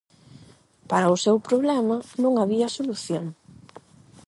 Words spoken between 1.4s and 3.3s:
problema non había solución.